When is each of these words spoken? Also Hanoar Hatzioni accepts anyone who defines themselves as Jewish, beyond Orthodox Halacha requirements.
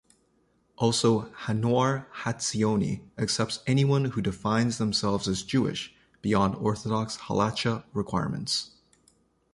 Also 0.77 1.29
Hanoar 1.45 2.07
Hatzioni 2.23 3.01
accepts 3.19 3.59
anyone 3.67 4.05
who 4.05 4.21
defines 4.23 4.79
themselves 4.79 5.27
as 5.27 5.43
Jewish, 5.43 5.93
beyond 6.23 6.55
Orthodox 6.55 7.17
Halacha 7.17 7.83
requirements. 7.93 8.71